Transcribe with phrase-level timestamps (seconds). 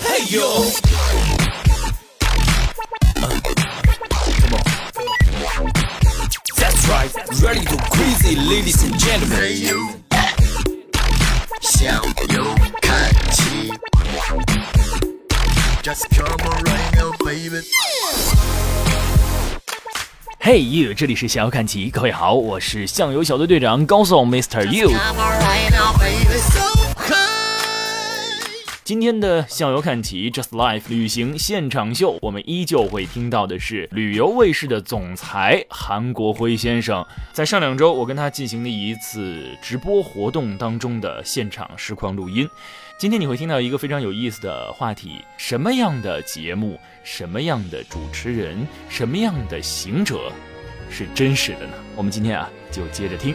[0.00, 0.64] Hey yo.
[4.40, 4.62] Come on.
[6.56, 7.12] That's right.
[7.42, 10.00] Ready to crazy, ladies and gentlemen.
[11.60, 13.72] 向右看齐，
[15.82, 17.62] Just come on right now, baby。
[20.40, 24.66] 嘿 you，这里是想要看齐，各位好，我是向游小队队长高颂 Mr.
[24.66, 24.90] You。
[28.84, 37.02] 今天的向游看齐 Just Life 旅行现场秀，我们依旧会听到的是旅游卫视的总裁韩国辉先生。
[37.32, 42.46] 在上两周，我跟他进行的一次直播活动当中的现场实况录音。
[42.98, 50.30] 今天你会听到一个非常有意思的话题：什么样的节目，什么样的主持人，什么样的行者
[50.90, 51.72] 是真实的呢？
[51.96, 53.34] 我们今天啊，就接着听。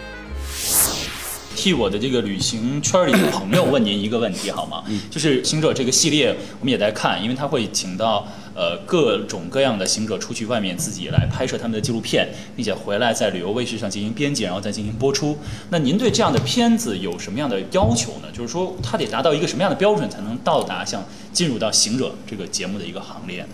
[1.59, 4.81] 替我的这个旅行圈里的朋友问您一个问题好吗？
[5.11, 15.37] 就是行者这个系列我们也在看，因为他会请到呃各种各样的行者出去外面自己来拍摄他们的纪录片，并且回来在旅游卫视上进行编辑，然后再进行播出。
[15.69, 18.29] 那您对这样的片子有什么样的要求呢？
[18.31, 21.03] 就是说它得达到一个什么样的标准才能到达像
[21.33, 23.49] 进入到行者这个节目的一个行列呢？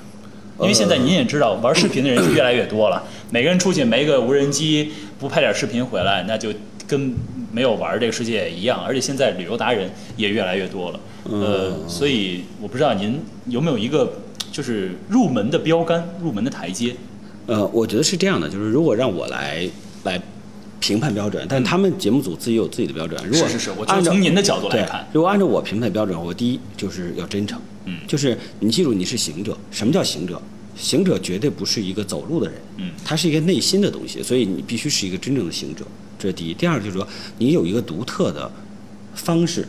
[0.62, 6.54] 因为现在您也知道，玩视频的人就越来越多了，每个人出去没个无人机，不拍点视频回来，那就
[6.88, 7.14] 跟
[7.52, 8.82] 没有玩这个世界一样。
[8.84, 16.96] 而且现在旅游达人也越来越多了，呃，所以我不知道您有没有一个就是入门的标杆、入门的台阶。
[17.48, 19.70] 呃，我觉得是这样的，就是如果让我来
[20.04, 20.22] 来
[20.80, 23.20] 评判标准，但他们节目组自己有自己的标准。
[23.28, 30.42] 如果是是是我就按照从您的角度来看如果按照我评判标准，我第一就是要真诚，嗯就是你记住你是行者，什么叫行者？
[30.76, 35.86] 行者绝对不是一个走路的人，嗯他是一个内心的东西，所以你必须是一个真正的行者，
[36.18, 36.54] 这是第一。
[36.54, 38.52] 第二就是说你有一个独特的
[39.14, 39.68] 方式，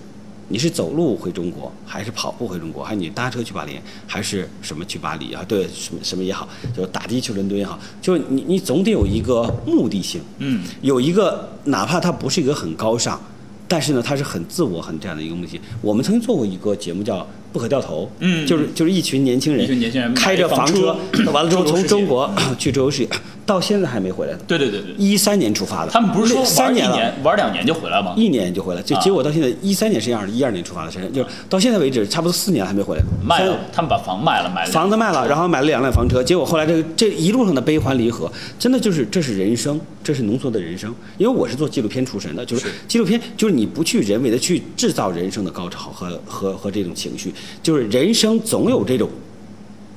[0.48, 5.44] 你是走路回中国，还是跑步回中国，还是你搭车去巴黎，还是什么去巴黎啊？
[5.46, 13.20] 对， 什么什么也好，就打的去伦敦也好，就是你你总得有一个目的性，嗯，有一个哪怕它不是一个很高尚，
[13.66, 15.60] 但是呢，它是很自我很这样的一个目的性。
[15.82, 17.20] 我们曾经做过一个节目叫
[17.52, 20.96] 《不可掉头》，嗯就是就是一群年轻人，一群年轻人开着房车，
[21.32, 23.08] 完了之后从中国 去周游世界，
[23.44, 24.38] 到现在还没回来呢。
[24.46, 26.96] 对对对对，一三年出发的，他们不是说三年了。
[26.96, 28.14] 玩一年、玩两年就回来吗？
[28.16, 33.02] 一年就回来，就啊结果到现在一三年是这样的，一二年出发的，是就是到现在为止差不多四年还没回来。
[33.02, 40.92] 三卖了，他们把房卖了，买了房子卖了，然后买了两辆房车，结果后来这个这一路上的悲欢离合，真的就是这是人生，这是浓缩的人生。
[41.18, 47.32] 因为我是做纪录片出身的，就是是纪录片就是你不去人为的去制造人生的高潮和和和这种情绪，
[47.62, 49.08] 就是人生总有这种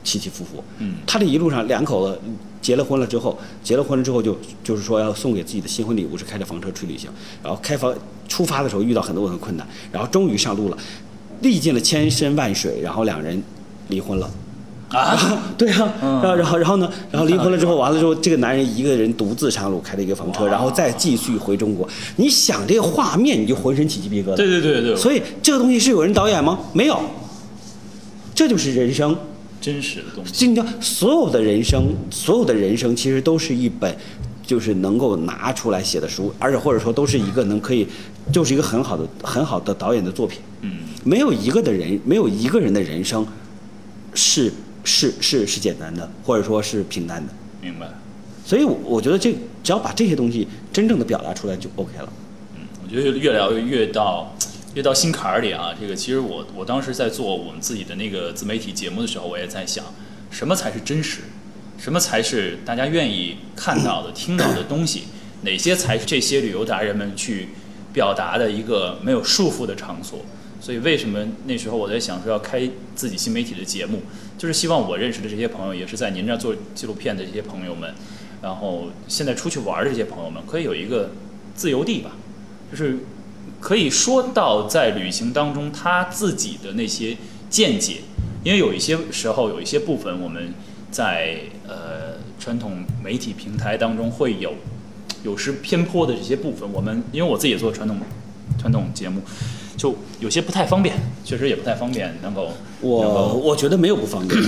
[0.04, 0.64] 起起伏伏。
[0.80, 2.20] 嗯他这一路上两口子
[2.62, 7.10] 结了婚了之后，结了婚了之后就就是说要送给自己的新婚礼物是开着房车去旅行，
[7.44, 7.94] 然后开房
[8.28, 10.78] 出发的时候遇到很多很多困难，然后终于上路了，
[11.42, 13.42] 历尽了千山万水，然后两人
[13.88, 14.30] 离婚了。
[14.90, 15.16] 啊，
[15.56, 21.88] 对啊，嗯然后然后然后呢，然后离婚了之后，完了之后，这个男人一个人独自上路开了一个房车，然后再继续回中国。
[22.16, 24.36] 你想这个画面，你就浑身起鸡皮疙瘩。
[24.36, 26.58] 对对对对，所以这个东西是有人导演吗？
[26.74, 27.00] 没有，
[28.40, 29.14] 这就是人生。
[29.60, 30.32] 真实的东西。
[30.32, 33.94] 就你知道，所有的人生，所有的人生其实都是一本，
[34.48, 37.86] 就是能够拿出来写的书，而且或者说都是一个能可以，
[38.32, 40.40] 就是一个很好的很好的导演的作品。
[40.62, 43.28] 嗯，没有一个的人，没有一个人的人生
[44.14, 44.50] 是
[44.86, 47.34] 是是是简单的，或者说是平淡的。
[47.62, 47.90] 明白。
[48.46, 52.10] 所以我，我觉得这只要把这些东西真正的表达出来就 OK 了。
[52.56, 54.34] 嗯我觉得越聊越到
[54.76, 55.74] 越到心坎儿里啊。
[55.80, 59.84] 这个其实我我当时在做我们自己的那个自媒体节目的时候，我也在想，
[60.30, 61.22] 什么才是真实，
[61.78, 65.04] 什么才是大家愿意看到的、听到的东西，
[65.42, 67.50] 哪些才是这些旅游达人们去
[67.94, 70.20] 表达的一个没有束缚的场所。
[70.62, 74.02] 所以为什么那时候我在想说要开自己新媒体的节目，
[74.38, 77.96] 就是希望我认识的这些朋友，也是在您这儿做纪录片的这些朋友们，
[78.42, 81.12] 然后现在出去玩儿的这些朋友们，可以有一个
[81.56, 82.12] 自由地吧，
[82.70, 82.98] 就是
[83.60, 87.18] 可以说到在旅行当中他自己的那些
[87.50, 87.98] 见解，
[88.44, 90.54] 因为有一些时候有一些部分我们
[90.90, 94.54] 在呃传统媒体平台当中会有
[95.24, 97.98] 有时偏颇的这些部分，我们因为我自己也做传统
[98.58, 99.22] 传统节目，
[99.76, 100.96] 就有些不太方便，
[101.26, 104.42] 确实也不太方便能够能我够我觉得没有不方便，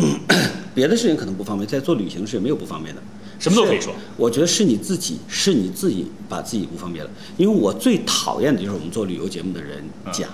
[0.74, 3.02] 别的事情可能不方便，在做旅行是没有不方便的。
[3.38, 7.10] 什么都可以说我觉得是你自己，是你自己把自己不方便了。
[7.36, 10.28] 因为我最讨厌的就是我们做旅游节目的人嗯讲，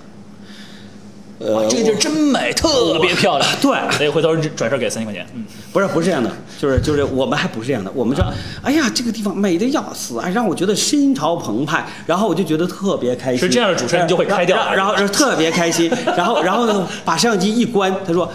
[1.38, 3.50] 呃，这个地儿真美，特别漂亮。
[3.60, 5.26] 对 所以回头转身给三千块钱。
[5.34, 8.24] 嗯，不是不是这样的，就是就是我们还不是这样的，我们说，
[8.62, 13.40] 哎呀，这个地方美的要死，哎，让我觉得心潮澎湃，然后我就觉得特别开心。
[13.40, 18.30] 是这样的主持人就会开掉然后然后然后特别开心，然后然后呢，把摄像机一关，他说。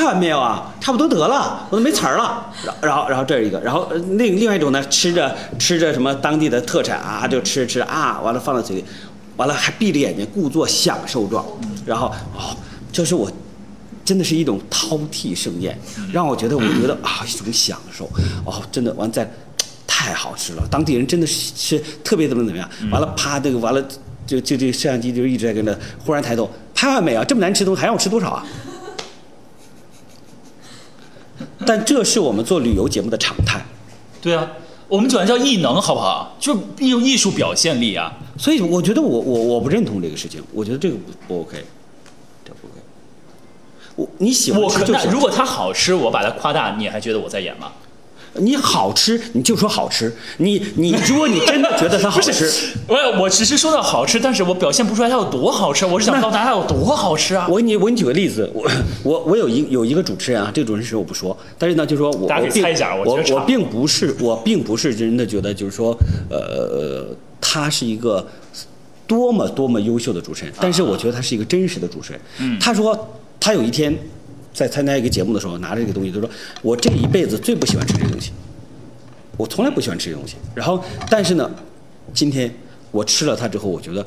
[0.00, 0.72] 拍完没有啊？
[0.80, 2.50] 差不多得了，我都没词儿了。
[2.80, 8.84] 然后然后这是一个，然后另另外一种呢，吃着吃着什么当地的特产啊，就吃吃啊，完了放到嘴里，
[9.36, 11.44] 完了还闭着眼睛故作享受状，
[11.84, 12.56] 然后哦，
[12.90, 13.30] 这是我
[14.02, 15.78] 真的是一种饕餮盛宴，
[16.10, 18.06] 让我觉得我觉得啊一种享受
[18.46, 19.30] 哦，真的完再
[19.86, 23.84] 太好吃了，当地人真的是是特别怎么怎么样，完了啪这个完了
[24.26, 27.22] 就就这摄像机就一直在跟着，忽然抬头拍完没啊？
[27.22, 28.46] 这么难吃的东西还让我吃多少啊？
[31.70, 33.64] 但这是我们做旅游节目的常态，
[34.20, 34.50] 对啊，
[34.88, 36.36] 我们管它叫艺能，好不好？
[36.40, 38.12] 就艺艺术表现力啊。
[38.36, 41.64] 所以我觉得我我我不认同这个事情，我觉得这个不不 OK，
[42.44, 42.80] 这不 OK。
[43.94, 47.70] 我你喜欢我可吃就行那如果它好吃，我把它夸大，你还觉得我在演吗？
[48.34, 52.50] 你好吃你就说好吃，你你如果你真的觉得它好吃，
[52.86, 57.46] 我我只是说到好吃，但是我表现不出来它有多好吃，我是想那告诉大家它有多好吃啊。
[57.50, 58.70] 我给你我给你举个例子，我
[59.02, 65.96] 我我有一有一个主持人啊，这个主持人是我不说，但是呢，就是说我大家可以猜一下我我并不是我并不是真的觉得就是说
[66.30, 67.06] 呃
[67.40, 68.26] 他是一个
[69.06, 72.20] 多么多么优秀的主持人，但是我觉得他是一个真实的主持人。
[72.38, 73.08] 嗯他说
[73.40, 73.92] 他有一天
[74.52, 76.28] 在参加一个节目的时候拿着这个东西，他说
[76.62, 78.32] 我这一辈子最不喜欢吃这个东西，
[79.36, 80.36] 我从来不喜欢吃这个东西。
[80.54, 81.50] 然后但是呢，
[82.12, 82.52] 今天
[82.90, 84.06] 我吃了它之后，我觉得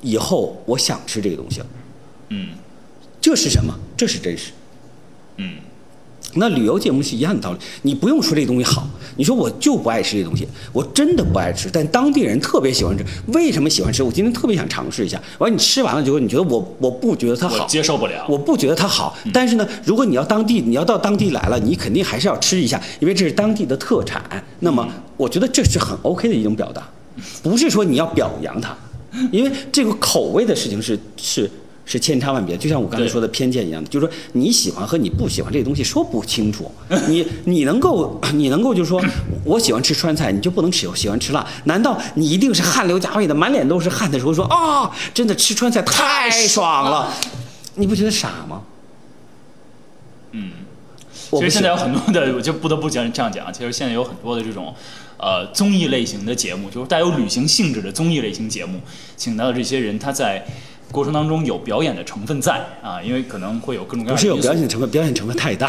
[0.00, 1.66] 以后我想吃这个东西了。
[2.28, 2.50] 嗯
[3.20, 3.76] 这是什么？
[3.96, 4.52] 这是真实。
[5.38, 5.58] 嗯，
[6.36, 13.04] 那旅游节目是一样的道理，你不用说这东西好，你说我就不爱吃这东西，我真的不爱吃，但当地人特别喜欢吃。
[13.28, 14.02] 为什么喜欢吃？
[14.02, 15.20] 我今天特别想尝试一下。
[15.38, 18.26] 完，你吃完了之后，你觉得我我不觉得它好，接受不了。
[18.28, 19.16] 我不觉得它好。
[19.32, 24.22] 但是呢，如果你要当地，你要到当地来了，你肯定还是要吃一下，因为这是当地的特产。
[24.60, 24.86] 那么，
[25.16, 26.86] 我觉得这是很 OK 的一种表达，
[27.42, 28.76] 不是说你要表扬它，
[29.30, 31.50] 因为这个口味的事情是是。
[31.86, 36.70] 是千差万别，就像我刚才说的偏见一样的，就是说你喜欢和你不喜欢这个东西说不清楚。
[37.08, 39.00] 你 你能够你能够就是说
[39.44, 41.46] 我喜欢吃川菜，你就不能吃喜欢吃辣？
[41.64, 47.14] 难道你一定是汗流浃背的，满脸都是汗的时候说啊、真的吃川菜太爽了？
[47.76, 48.62] 你不觉得傻吗？
[50.32, 50.50] 嗯，
[51.30, 53.52] 其实现在有很多的，我就不得不讲这样讲。
[53.52, 54.74] 其实现在有很多的这种，
[55.18, 58.80] 呃，综艺类型的节目，就是带有旅行性质的综艺类型节目，
[59.16, 60.44] 请到的这些人，他在
[60.90, 65.68] 过程当中有表演的成分在啊，因为可能会有各种各样的不是有表演成分，表演成分太大。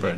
[0.00, 0.14] 不是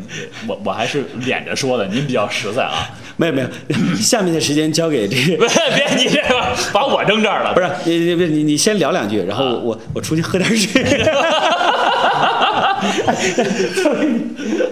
[0.49, 2.91] 我，我还是敛着说的，您比较实在啊。
[3.17, 3.49] 没有没有，
[3.97, 6.43] 下面的时间交给这个别别，你这个
[6.73, 11.05] 把我扔这儿了，不是你你你你你先聊两句，然后啊我我出去喝点水。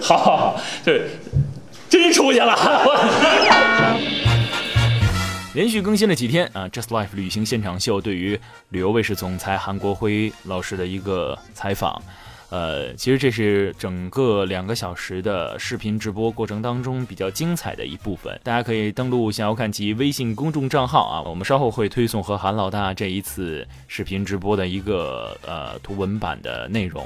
[0.01, 1.03] 好好好，对，
[1.87, 2.57] 真出去了。
[5.53, 8.39] 连续更新了几天啊，Just Life 旅行现场秀对于
[8.69, 12.01] 旅游卫视总裁韩国辉老师的一个采访。
[12.49, 27.05] 呃，其实这是整个两个小时的视频直播过程当中比较精彩的一部分，大家可以登录想要看其微信公众账号啊，我们稍后会推送和韩老大这一次视频直播的一个呃图文版的内容，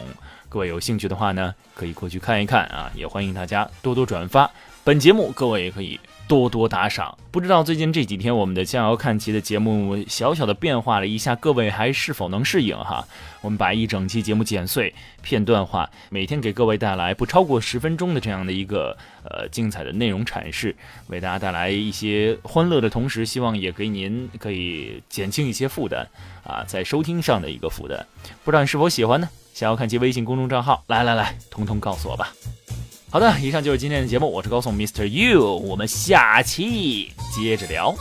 [0.49, 4.49] 各位有兴趣的话呢，可以过去看一看啊，也欢迎大家多多转发
[4.85, 7.17] 本节目，各位也可以多多打赏。
[7.31, 13.03] 不知道最近这几天我们的《逍遥看齐》的节目小小的变化了一下，各位还是否能适应哈？
[13.41, 14.93] 我们把一整期节目剪碎、
[15.23, 20.75] 片段化，每天给各位带来不超过十分钟的这样的一个呃精彩的内容阐释，
[21.07, 26.07] 为大家带来一些欢乐的同时，希望也给您可以减轻一些负担
[26.43, 28.05] 啊，在收听上的一个负担。
[28.43, 29.27] 不知道你是否喜欢呢？
[29.55, 32.31] 想要看其微信公众账号，来来来，通通告诉我吧。
[33.15, 35.05] 好的，以上就是今天的节目，我是高颂 Mr.
[35.05, 37.95] You，我们下期接着聊。